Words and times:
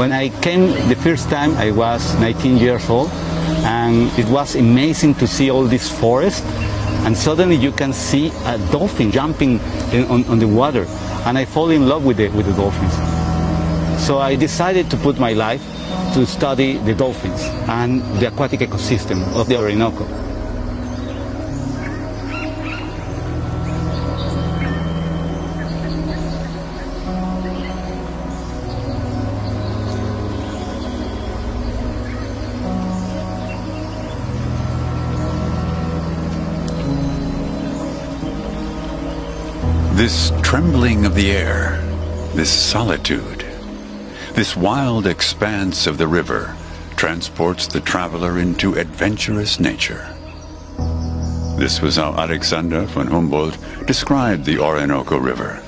When 0.00 0.12
I 0.12 0.30
came 0.40 0.72
the 0.88 0.96
first 0.96 1.28
time, 1.28 1.54
I 1.56 1.72
was 1.72 2.18
19 2.18 2.56
years 2.56 2.88
old, 2.88 3.10
and 3.68 4.08
it 4.18 4.26
was 4.30 4.56
amazing 4.56 5.16
to 5.16 5.26
see 5.26 5.50
all 5.50 5.64
this 5.64 5.92
forest. 5.92 6.42
And 7.04 7.14
suddenly 7.14 7.56
you 7.56 7.70
can 7.70 7.92
see 7.92 8.32
a 8.46 8.56
dolphin 8.72 9.10
jumping 9.10 9.60
in, 9.92 10.06
on, 10.06 10.24
on 10.24 10.38
the 10.38 10.48
water, 10.48 10.86
and 11.26 11.36
I 11.36 11.44
fall 11.44 11.68
in 11.68 11.86
love 11.86 12.06
with 12.06 12.16
the, 12.16 12.28
with 12.28 12.46
the 12.46 12.54
dolphins. 12.54 12.94
So 14.02 14.16
I 14.16 14.36
decided 14.36 14.90
to 14.90 14.96
put 14.96 15.18
my 15.18 15.34
life 15.34 15.62
to 16.14 16.24
study 16.24 16.78
the 16.78 16.94
dolphins 16.94 17.42
and 17.68 18.00
the 18.20 18.28
aquatic 18.28 18.60
ecosystem 18.60 19.20
of 19.36 19.48
the 19.48 19.58
Orinoco. 19.58 20.29
This 40.00 40.32
trembling 40.40 41.04
of 41.04 41.14
the 41.14 41.30
air, 41.30 41.78
this 42.32 42.50
solitude, 42.50 43.40
this 44.32 44.56
wild 44.56 45.06
expanse 45.06 45.86
of 45.86 45.98
the 45.98 46.08
river 46.08 46.56
transports 46.96 47.66
the 47.66 47.82
traveler 47.82 48.38
into 48.38 48.78
adventurous 48.78 49.60
nature. 49.60 50.08
This 51.58 51.82
was 51.82 51.96
how 51.96 52.14
Alexander 52.14 52.86
von 52.86 53.08
Humboldt 53.08 53.58
described 53.84 54.46
the 54.46 54.58
Orinoco 54.58 55.18
River. 55.18 55.62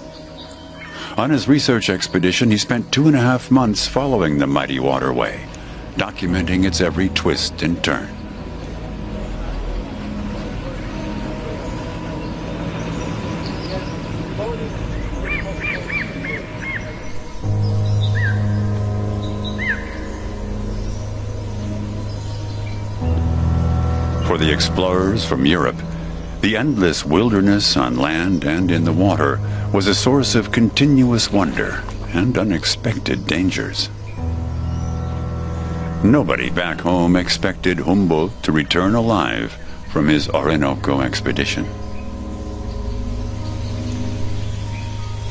On 1.19 1.29
his 1.29 1.47
research 1.47 1.91
expedition, 1.91 2.51
he 2.51 2.57
spent 2.57 2.91
two 2.91 3.09
and 3.09 3.17
a 3.17 3.21
half 3.21 3.51
months 3.51 3.87
following 3.87 4.39
the 4.39 4.47
mighty 4.47 4.81
waterway, 4.81 5.47
documenting 5.97 6.65
its 6.65 6.81
every 6.81 7.11
twist 7.11 7.61
and 7.61 7.85
turn. 7.85 8.09
The 24.43 24.53
explorers 24.53 25.25
from 25.25 25.47
Europe, 25.47 25.77
the 26.41 26.57
endless 26.57 27.05
wilderness 27.05 27.77
on 27.77 27.97
land 27.97 28.43
and 28.43 28.73
in 28.73 28.83
the 28.83 28.93
water 28.93 29.39
was 29.73 29.87
a 29.87 29.95
source 29.95 30.35
of 30.35 30.51
continuous 30.51 31.31
wonder 31.31 31.85
and 32.09 32.37
unexpected 32.37 33.25
dangers. 33.29 33.89
Nobody 36.03 36.51
back 36.51 36.81
home 36.81 37.15
expected 37.15 37.79
Humboldt 37.79 38.43
to 38.43 38.51
return 38.51 38.97
alive 38.97 39.57
from 39.93 40.09
his 40.09 40.29
Orinoco 40.29 41.03
expedition. 41.03 41.65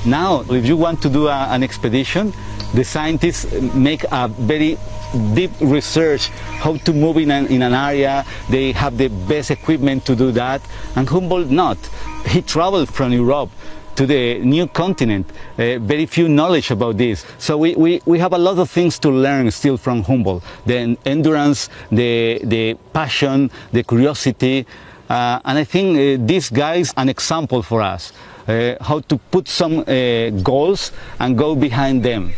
Now, 0.05 0.45
if 0.50 0.66
you 0.66 0.77
want 0.77 1.01
to 1.01 1.09
do 1.09 1.27
a, 1.27 1.47
an 1.50 1.63
expedition, 1.63 2.31
the 2.73 2.83
scientists 2.83 3.51
make 3.73 4.03
a 4.11 4.27
very 4.27 4.77
deep 5.33 5.51
research 5.59 6.27
how 6.63 6.77
to 6.77 6.93
move 6.93 7.17
in 7.17 7.31
an, 7.31 7.47
in 7.47 7.61
an 7.61 7.73
area. 7.73 8.25
They 8.49 8.71
have 8.71 8.97
the 8.97 9.09
best 9.09 9.51
equipment 9.51 10.05
to 10.05 10.15
do 10.15 10.31
that. 10.31 10.61
And 10.95 11.07
Humboldt 11.07 11.49
not. 11.49 11.77
He 12.27 12.41
traveled 12.41 12.93
from 12.93 13.11
Europe 13.11 13.49
to 13.95 14.05
the 14.05 14.39
new 14.39 14.67
continent. 14.67 15.29
Uh, 15.57 15.77
very 15.79 16.05
few 16.05 16.29
knowledge 16.29 16.71
about 16.71 16.97
this. 16.97 17.25
So 17.37 17.57
we, 17.57 17.75
we, 17.75 18.01
we 18.05 18.19
have 18.19 18.33
a 18.33 18.37
lot 18.37 18.57
of 18.57 18.69
things 18.69 18.97
to 18.99 19.09
learn 19.09 19.51
still 19.51 19.77
from 19.77 20.03
Humboldt. 20.03 20.43
The 20.65 20.97
endurance, 21.05 21.69
the, 21.91 22.39
the 22.43 22.75
passion, 22.93 23.51
the 23.71 23.83
curiosity. 23.83 24.65
Uh, 25.09 25.41
and 25.43 25.57
I 25.57 25.63
think 25.65 25.97
uh, 25.97 26.25
this 26.25 26.49
guy 26.49 26.75
is 26.75 26.93
an 26.95 27.09
example 27.09 27.61
for 27.63 27.81
us. 27.81 28.13
Uh, 28.47 28.75
how 28.81 29.01
to 29.01 29.17
put 29.17 29.47
some 29.47 29.79
uh, 29.79 30.29
goals 30.41 30.91
and 31.19 31.38
go 31.38 31.53
behind 31.53 32.01
them. 32.01 32.33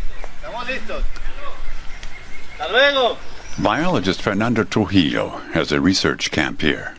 Biologist 3.60 4.22
Fernando 4.22 4.64
Trujillo 4.64 5.30
has 5.54 5.72
a 5.72 5.82
research 5.82 6.32
camp 6.32 6.62
here. 6.62 6.96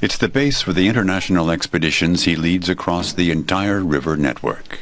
It's 0.00 0.16
the 0.16 0.28
base 0.28 0.62
for 0.62 0.72
the 0.72 0.86
international 0.86 1.50
expeditions 1.50 2.24
he 2.24 2.36
leads 2.36 2.68
across 2.68 3.12
the 3.12 3.30
entire 3.30 3.80
river 3.80 4.16
network. 4.16 4.80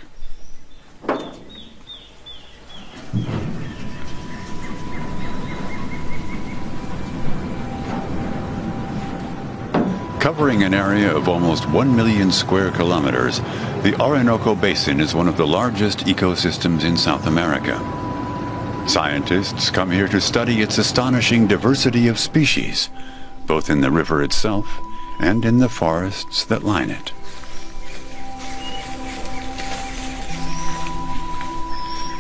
Covering 10.48 10.64
an 10.64 10.72
area 10.72 11.14
of 11.14 11.28
almost 11.28 11.68
1 11.68 11.94
million 11.94 12.32
square 12.32 12.70
kilometers, 12.70 13.40
the 13.82 13.94
Orinoco 14.00 14.54
Basin 14.54 14.98
is 14.98 15.14
one 15.14 15.28
of 15.28 15.36
the 15.36 15.46
largest 15.46 16.06
ecosystems 16.06 16.84
in 16.84 16.96
South 16.96 17.26
America. 17.26 17.76
Scientists 18.88 19.68
come 19.68 19.90
here 19.90 20.08
to 20.08 20.22
study 20.22 20.62
its 20.62 20.78
astonishing 20.78 21.46
diversity 21.46 22.08
of 22.08 22.18
species, 22.18 22.88
both 23.46 23.68
in 23.68 23.82
the 23.82 23.90
river 23.90 24.22
itself 24.22 24.66
and 25.20 25.44
in 25.44 25.58
the 25.58 25.68
forests 25.68 26.46
that 26.46 26.64
line 26.64 26.88
it. 26.88 27.12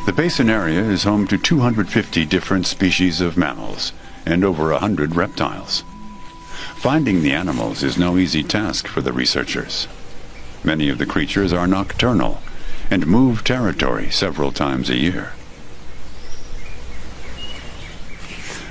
The 0.04 0.12
basin 0.12 0.50
area 0.50 0.82
is 0.82 1.04
home 1.04 1.26
to 1.28 1.38
250 1.38 2.26
different 2.26 2.66
species 2.66 3.22
of 3.22 3.38
mammals 3.38 3.94
and 4.26 4.44
over 4.44 4.70
100 4.72 5.16
reptiles. 5.16 5.82
Finding 6.78 7.22
the 7.22 7.32
animals 7.32 7.82
is 7.82 7.98
no 7.98 8.16
easy 8.16 8.44
task 8.44 8.86
for 8.86 9.00
the 9.00 9.12
researchers. 9.12 9.88
Many 10.62 10.88
of 10.88 10.98
the 10.98 11.06
creatures 11.06 11.52
are 11.52 11.66
nocturnal 11.66 12.40
and 12.88 13.04
move 13.04 13.42
territory 13.42 14.12
several 14.12 14.52
times 14.52 14.88
a 14.88 14.96
year. 14.96 15.32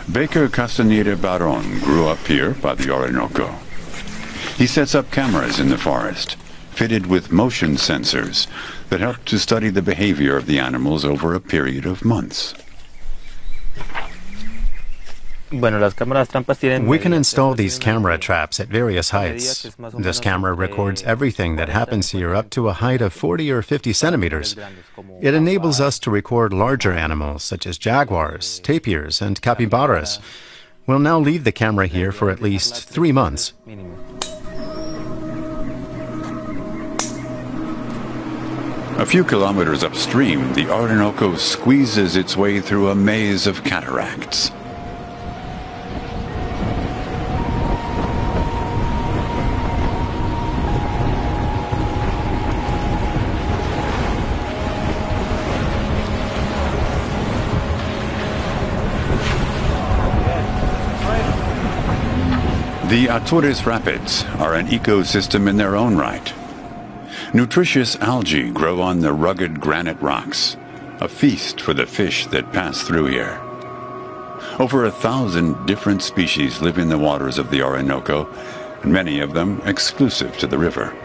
Baker 0.09 0.47
Castaneda 0.47 1.17
Baron 1.17 1.79
grew 1.79 2.07
up 2.07 2.19
here 2.19 2.51
by 2.51 2.75
the 2.75 2.89
Orinoco. 2.89 3.55
He 4.55 4.67
sets 4.67 4.95
up 4.95 5.11
cameras 5.11 5.59
in 5.59 5.67
the 5.67 5.77
forest, 5.77 6.37
fitted 6.71 7.07
with 7.07 7.29
motion 7.29 7.75
sensors 7.75 8.47
that 8.87 9.01
help 9.01 9.25
to 9.25 9.37
study 9.37 9.69
the 9.69 9.81
behavior 9.81 10.37
of 10.37 10.45
the 10.45 10.59
animals 10.59 11.03
over 11.03 11.35
a 11.35 11.41
period 11.41 11.85
of 11.85 12.05
months. 12.05 12.53
We 16.87 16.99
can 16.99 17.13
install 17.13 17.53
these 17.53 17.79
camera 17.79 18.17
traps 18.17 18.59
at 18.59 18.67
various 18.67 19.11
heights. 19.11 19.63
This 19.97 20.19
camera 20.19 20.53
records 20.53 21.03
everything 21.03 21.55
that 21.55 21.69
happens 21.69 22.09
here 22.09 22.35
up 22.35 22.49
to 22.51 22.67
a 22.67 22.73
height 22.73 23.01
of 23.01 23.13
40 23.13 23.51
or 23.51 23.61
50 23.61 23.93
centimeters. 23.93 24.55
It 25.21 25.33
enables 25.33 25.79
us 25.79 25.99
to 25.99 26.11
record 26.11 26.51
larger 26.51 26.91
animals 26.91 27.43
such 27.43 27.65
as 27.65 27.77
jaguars, 27.77 28.59
tapirs, 28.59 29.21
and 29.21 29.41
capybaras. 29.41 30.19
We'll 30.85 30.99
now 30.99 31.19
leave 31.19 31.43
the 31.43 31.51
camera 31.51 31.87
here 31.87 32.11
for 32.11 32.29
at 32.29 32.41
least 32.41 32.83
three 32.83 33.11
months. 33.11 33.53
A 38.99 39.05
few 39.05 39.23
kilometers 39.23 39.83
upstream, 39.83 40.53
the 40.53 40.69
Orinoco 40.71 41.35
squeezes 41.35 42.15
its 42.15 42.35
way 42.35 42.59
through 42.59 42.89
a 42.89 42.95
maze 42.95 43.45
of 43.45 43.63
cataracts. 43.63 44.51
The 62.89 63.07
Atures 63.07 63.65
Rapids 63.65 64.23
are 64.39 64.55
an 64.55 64.67
ecosystem 64.67 65.49
in 65.49 65.57
their 65.57 65.75
own 65.75 65.97
right. 65.97 66.33
Nutritious 67.33 67.97
algae 67.97 68.49
grow 68.49 68.79
on 68.79 69.01
the 69.01 69.11
rugged 69.11 69.59
granite 69.59 69.99
rocks, 69.99 70.55
a 71.01 71.09
feast 71.09 71.59
for 71.59 71.73
the 71.73 71.85
fish 71.85 72.27
that 72.27 72.53
pass 72.53 72.83
through 72.83 73.07
here. 73.07 73.41
Over 74.57 74.85
a 74.85 74.91
thousand 74.91 75.65
different 75.65 76.01
species 76.01 76.61
live 76.61 76.77
in 76.77 76.87
the 76.87 76.97
waters 76.97 77.37
of 77.37 77.51
the 77.51 77.61
Orinoco, 77.61 78.33
many 78.85 79.19
of 79.19 79.33
them 79.33 79.61
exclusive 79.65 80.37
to 80.37 80.47
the 80.47 80.57
river. 80.57 80.95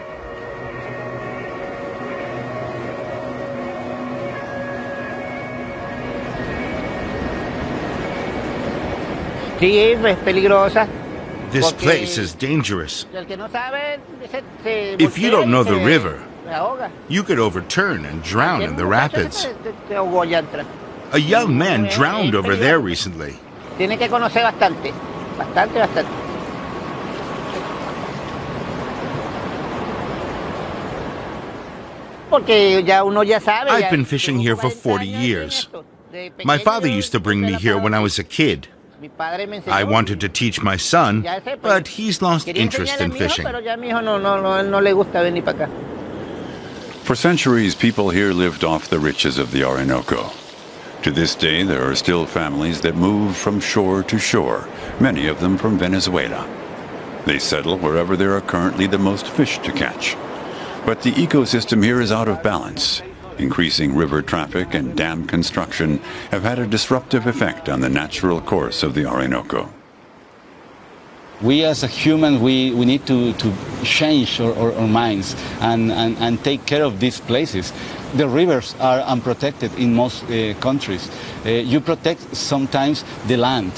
This 11.52 11.70
place 11.72 12.16
is 12.16 12.34
dangerous. 12.34 13.06
If 14.64 15.18
you 15.18 15.30
don't 15.30 15.50
know 15.50 15.62
the 15.62 15.76
river, 15.76 16.22
you 17.08 17.22
could 17.22 17.38
overturn 17.38 18.04
and 18.06 18.22
drown 18.22 18.62
in 18.62 18.76
the 18.76 18.86
rapids. 18.86 19.46
A 21.12 21.18
young 21.18 21.58
man 21.58 21.84
drowned 21.90 22.34
over 22.34 22.56
there 22.56 22.80
recently. 22.80 23.36
I've 32.32 33.90
been 33.90 34.04
fishing 34.06 34.38
here 34.38 34.56
for 34.56 34.70
40 34.70 35.06
years. 35.06 35.68
My 36.44 36.58
father 36.58 36.88
used 36.88 37.12
to 37.12 37.20
bring 37.20 37.42
me 37.42 37.54
here 37.54 37.78
when 37.78 37.92
I 37.92 38.00
was 38.00 38.18
a 38.18 38.24
kid. 38.24 38.68
I 39.66 39.84
wanted 39.84 40.20
to 40.20 40.28
teach 40.28 40.62
my 40.62 40.76
son, 40.76 41.26
but 41.60 41.88
he's 41.88 42.22
lost 42.22 42.48
interest 42.48 43.00
in 43.00 43.12
fishing. 43.12 43.44
For 47.02 47.16
centuries, 47.16 47.74
people 47.74 48.10
here 48.10 48.32
lived 48.32 48.64
off 48.64 48.88
the 48.88 49.00
riches 49.00 49.38
of 49.38 49.50
the 49.50 49.64
Orinoco. 49.64 50.30
To 51.02 51.10
this 51.10 51.34
day, 51.34 51.64
there 51.64 51.82
are 51.82 51.96
still 51.96 52.26
families 52.26 52.80
that 52.82 52.94
move 52.94 53.36
from 53.36 53.58
shore 53.58 54.04
to 54.04 54.18
shore, 54.18 54.68
many 55.00 55.26
of 55.26 55.40
them 55.40 55.58
from 55.58 55.76
Venezuela. 55.78 56.48
They 57.26 57.40
settle 57.40 57.76
wherever 57.78 58.16
there 58.16 58.36
are 58.36 58.40
currently 58.40 58.86
the 58.86 58.98
most 58.98 59.26
fish 59.28 59.58
to 59.58 59.72
catch. 59.72 60.16
But 60.86 61.02
the 61.02 61.12
ecosystem 61.12 61.82
here 61.82 62.00
is 62.00 62.12
out 62.12 62.28
of 62.28 62.42
balance. 62.42 63.02
Increasing 63.38 63.94
river 63.94 64.22
traffic 64.22 64.74
and 64.74 64.96
dam 64.96 65.26
construction 65.26 65.98
have 66.30 66.42
had 66.42 66.58
a 66.58 66.66
disruptive 66.66 67.26
effect 67.26 67.68
on 67.68 67.80
the 67.80 67.88
natural 67.88 68.40
course 68.40 68.82
of 68.82 68.94
the 68.94 69.06
Orinoco. 69.06 69.68
We 71.40 71.64
as 71.64 71.82
a 71.82 71.88
human, 71.88 72.40
we, 72.40 72.72
we 72.72 72.84
need 72.86 73.04
to, 73.06 73.32
to 73.32 73.52
change 73.82 74.40
our, 74.40 74.54
our, 74.54 74.72
our 74.74 74.86
minds 74.86 75.34
and, 75.60 75.90
and, 75.90 76.16
and 76.18 76.42
take 76.44 76.66
care 76.66 76.84
of 76.84 77.00
these 77.00 77.18
places. 77.20 77.72
The 78.14 78.28
rivers 78.28 78.76
are 78.78 79.00
unprotected 79.00 79.74
in 79.76 79.94
most 79.94 80.22
uh, 80.24 80.54
countries. 80.60 81.10
Uh, 81.44 81.48
you 81.48 81.80
protect 81.80 82.36
sometimes 82.36 83.04
the 83.26 83.36
land, 83.36 83.72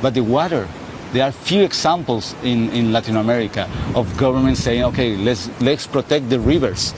but 0.00 0.14
the 0.14 0.22
water 0.22 0.68
there 1.12 1.24
are 1.24 1.32
few 1.32 1.62
examples 1.62 2.34
in, 2.42 2.68
in 2.70 2.92
Latin 2.92 3.16
America 3.16 3.68
of 3.94 4.14
governments 4.18 4.60
saying, 4.60 4.84
okay, 4.84 5.16
let's, 5.16 5.48
let's 5.60 5.86
protect 5.86 6.28
the 6.28 6.38
rivers. 6.38 6.92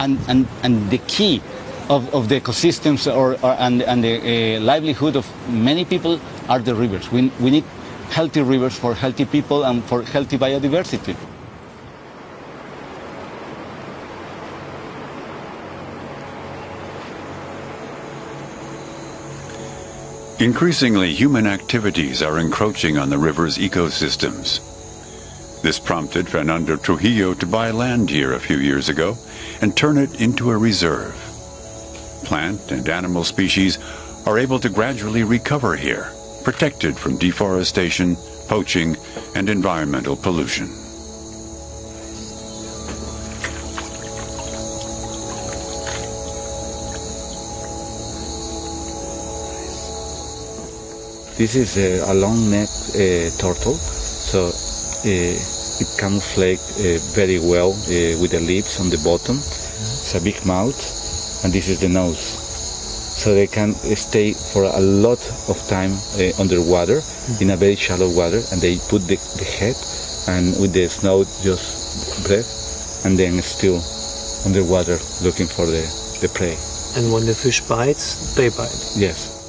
And, 0.00 0.18
and, 0.28 0.48
and 0.62 0.90
the 0.90 0.98
key 0.98 1.42
of, 1.90 2.12
of 2.14 2.28
the 2.28 2.40
ecosystems 2.40 3.06
or, 3.06 3.34
or 3.44 3.52
and, 3.58 3.82
and 3.82 4.02
the 4.02 4.56
uh, 4.56 4.60
livelihood 4.60 5.14
of 5.14 5.26
many 5.48 5.84
people 5.84 6.18
are 6.48 6.58
the 6.58 6.74
rivers. 6.74 7.12
We, 7.12 7.30
we 7.38 7.50
need 7.50 7.64
healthy 8.10 8.42
rivers 8.42 8.74
for 8.76 8.94
healthy 8.94 9.24
people 9.24 9.64
and 9.64 9.84
for 9.84 10.02
healthy 10.02 10.38
biodiversity. 10.38 11.16
Increasingly, 20.40 21.12
human 21.12 21.46
activities 21.46 22.22
are 22.22 22.38
encroaching 22.38 22.96
on 22.96 23.10
the 23.10 23.18
river's 23.18 23.58
ecosystems. 23.58 24.69
This 25.62 25.78
prompted 25.78 26.26
Fernando 26.26 26.76
Trujillo 26.76 27.34
to 27.34 27.46
buy 27.46 27.70
land 27.70 28.08
here 28.08 28.32
a 28.32 28.40
few 28.40 28.56
years 28.56 28.88
ago 28.88 29.18
and 29.60 29.76
turn 29.76 29.98
it 29.98 30.18
into 30.18 30.50
a 30.50 30.56
reserve. 30.56 31.14
Plant 32.24 32.72
and 32.72 32.88
animal 32.88 33.24
species 33.24 33.78
are 34.26 34.38
able 34.38 34.58
to 34.58 34.70
gradually 34.70 35.22
recover 35.22 35.76
here, 35.76 36.12
protected 36.44 36.96
from 36.96 37.18
deforestation, 37.18 38.16
poaching, 38.48 38.96
and 39.36 39.50
environmental 39.50 40.16
pollution. 40.16 40.66
This 51.36 51.54
is 51.54 51.76
a, 51.76 52.12
a 52.12 52.14
long 52.14 52.50
neck 52.50 52.68
uh, 52.94 53.30
turtle, 53.38 53.74
so 53.74 54.48
uh, 54.48 54.69
it 55.04 55.88
camouflages 55.96 56.60
uh, 56.76 56.98
very 57.14 57.38
well 57.38 57.72
uh, 57.72 58.20
with 58.20 58.32
the 58.32 58.40
lips 58.40 58.80
on 58.80 58.90
the 58.90 59.00
bottom. 59.04 59.36
It's 59.36 60.14
a 60.14 60.20
big 60.20 60.44
mouth, 60.44 60.76
and 61.44 61.52
this 61.52 61.68
is 61.68 61.80
the 61.80 61.88
nose. 61.88 62.18
So 63.20 63.34
they 63.34 63.46
can 63.46 63.74
stay 63.74 64.32
for 64.32 64.64
a 64.64 64.80
lot 64.80 65.20
of 65.48 65.56
time 65.68 65.92
uh, 66.16 66.32
underwater 66.40 67.00
in 67.40 67.50
a 67.50 67.56
very 67.56 67.76
shallow 67.76 68.08
water, 68.14 68.40
and 68.52 68.60
they 68.60 68.76
put 68.88 69.02
the, 69.08 69.16
the 69.36 69.44
head 69.44 69.76
and 70.28 70.60
with 70.60 70.72
the 70.72 70.88
snout 70.88 71.26
just 71.42 72.26
breath, 72.26 73.04
and 73.04 73.18
then 73.18 73.40
still 73.42 73.80
underwater 74.44 74.98
looking 75.22 75.46
for 75.46 75.66
the, 75.66 75.82
the 76.20 76.28
prey. 76.28 76.56
And 76.96 77.12
when 77.12 77.24
the 77.24 77.34
fish 77.34 77.60
bites, 77.62 78.34
they 78.34 78.48
bite. 78.48 78.96
Yes. 78.96 79.39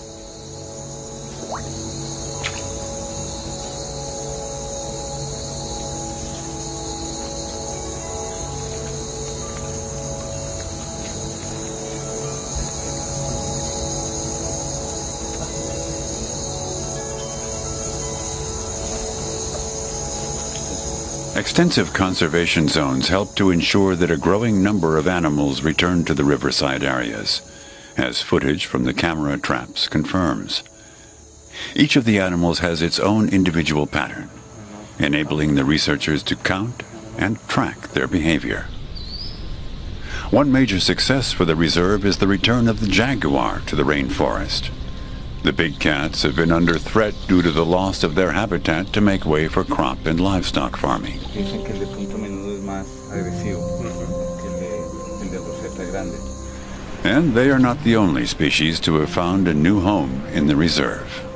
Extensive 21.42 21.92
conservation 21.92 22.68
zones 22.68 23.08
help 23.08 23.36
to 23.36 23.50
ensure 23.50 23.96
that 23.96 24.12
a 24.12 24.16
growing 24.16 24.62
number 24.62 24.96
of 25.00 25.08
animals 25.08 25.64
return 25.64 26.06
to 26.06 26.14
the 26.14 26.24
riverside 26.24 26.84
areas, 26.84 27.42
as 27.98 28.22
footage 28.22 28.68
from 28.68 28.84
the 28.84 28.94
camera 28.94 29.40
traps 29.40 29.88
confirms. 29.88 30.62
Each 31.76 31.96
of 31.96 32.06
the 32.06 32.20
animals 32.20 32.60
has 32.60 32.84
its 32.84 33.00
own 33.00 33.28
individual 33.30 33.88
pattern, 33.88 34.30
enabling 35.00 35.56
the 35.56 35.66
researchers 35.66 36.22
to 36.24 36.36
count 36.36 36.84
and 37.18 37.40
track 37.48 37.88
their 37.88 38.08
behavior. 38.08 38.68
One 40.30 40.52
major 40.52 40.80
success 40.80 41.34
for 41.34 41.46
the 41.46 41.56
reserve 41.56 42.06
is 42.06 42.20
the 42.20 42.28
return 42.28 42.68
of 42.68 42.82
the 42.82 42.88
jaguar 42.88 43.62
to 43.66 43.76
the 43.76 43.84
rainforest. 43.84 44.70
The 45.44 45.52
big 45.52 45.80
cats 45.80 46.22
have 46.22 46.36
been 46.36 46.52
under 46.52 46.78
threat 46.78 47.16
due 47.28 47.42
to 47.42 47.52
the 47.52 47.66
loss 47.66 48.04
of 48.04 48.14
their 48.14 48.32
habitat 48.32 48.94
to 48.94 49.02
make 49.02 49.26
way 49.26 49.48
for 49.48 49.64
crop 49.64 50.06
and 50.06 50.20
livestock 50.20 50.78
farming. 50.78 51.20
And 57.04 57.34
they 57.34 57.50
are 57.50 57.58
not 57.58 57.84
the 57.84 57.96
only 57.96 58.28
species 58.28 58.80
to 58.82 58.96
have 59.00 59.10
found 59.10 59.48
a 59.48 59.54
new 59.54 59.82
home 59.82 60.24
in 60.28 60.46
the 60.46 60.56
reserve. 60.56 61.31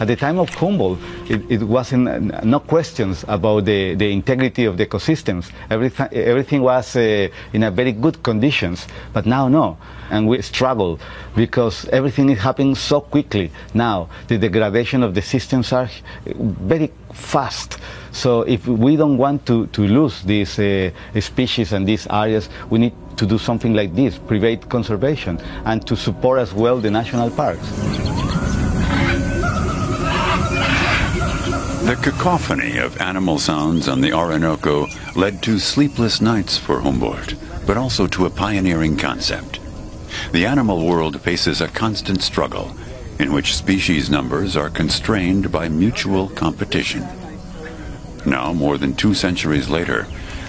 At 0.00 0.06
the 0.06 0.14
time 0.14 0.38
of 0.38 0.48
Humboldt, 0.54 0.98
it, 1.28 1.42
it 1.50 1.62
wasn't 1.62 2.08
uh, 2.08 2.40
no 2.44 2.60
questions 2.60 3.24
about 3.26 3.64
the, 3.64 3.96
the 3.96 4.12
integrity 4.12 4.64
of 4.64 4.76
the 4.76 4.86
ecosystems. 4.86 5.50
Everything, 5.70 6.06
everything 6.12 6.62
was 6.62 6.94
uh, 6.94 7.28
in 7.52 7.64
a 7.64 7.70
very 7.72 7.90
good 7.90 8.22
conditions, 8.22 8.86
but 9.12 9.26
now 9.26 9.48
no. 9.48 9.76
And 10.10 10.28
we 10.28 10.40
struggle 10.42 11.00
because 11.34 11.84
everything 11.88 12.30
is 12.30 12.38
happening 12.38 12.76
so 12.76 13.00
quickly 13.00 13.50
now. 13.74 14.08
The 14.28 14.38
degradation 14.38 15.02
of 15.02 15.14
the 15.14 15.22
systems 15.22 15.72
are 15.72 15.90
very 16.24 16.92
fast. 17.12 17.78
So 18.12 18.42
if 18.42 18.68
we 18.68 18.94
don't 18.94 19.18
want 19.18 19.46
to, 19.46 19.66
to 19.66 19.80
lose 19.82 20.22
these 20.22 20.60
uh, 20.60 20.92
species 21.20 21.72
and 21.72 21.86
these 21.86 22.06
areas, 22.08 22.48
we 22.70 22.78
need 22.78 22.92
to 23.16 23.26
do 23.26 23.36
something 23.36 23.74
like 23.74 23.96
this, 23.96 24.16
private 24.16 24.68
conservation, 24.68 25.40
and 25.64 25.84
to 25.88 25.96
support 25.96 26.38
as 26.38 26.54
well 26.54 26.78
the 26.78 26.90
national 26.90 27.30
parks. 27.30 28.07
The 31.88 31.96
cacophony 31.96 32.76
of 32.76 33.00
animal 33.00 33.38
sounds 33.38 33.88
on 33.88 34.02
the 34.02 34.12
Orinoco 34.12 34.88
led 35.16 35.42
to 35.44 35.58
sleepless 35.58 36.20
nights 36.20 36.58
for 36.58 36.80
Humboldt, 36.80 37.34
but 37.66 37.78
also 37.78 38.06
to 38.08 38.26
a 38.26 38.30
pioneering 38.30 38.98
concept. 38.98 39.58
The 40.32 40.44
animal 40.44 40.84
world 40.84 41.18
faces 41.22 41.62
a 41.62 41.68
constant 41.68 42.20
struggle 42.20 42.76
in 43.18 43.32
which 43.32 43.56
species 43.56 44.10
numbers 44.10 44.54
are 44.54 44.68
constrained 44.68 45.50
by 45.50 45.70
mutual 45.70 46.28
competition. 46.28 47.08
Now, 48.26 48.52
more 48.52 48.76
than 48.76 48.94
two 48.94 49.14
centuries 49.14 49.70
later, 49.70 50.06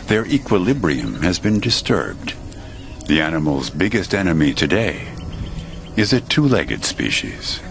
their 0.07 0.25
equilibrium 0.25 1.21
has 1.21 1.39
been 1.39 1.61
disturbed. 1.61 2.33
The 3.07 3.21
animal's 3.21 3.69
biggest 3.69 4.13
enemy 4.13 4.53
today 4.53 5.07
is 5.95 6.11
a 6.11 6.19
two-legged 6.19 6.83
species. 6.83 7.61